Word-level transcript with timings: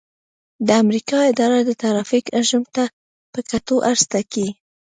د 0.67 0.69
امریکا 0.83 1.19
اداره 1.31 1.59
د 1.65 1.71
ترافیک 1.81 2.25
حجم 2.37 2.63
ته 2.75 2.83
په 3.33 3.39
کتو 3.49 3.75
عرض 3.89 4.03
ټاکي 4.11 4.47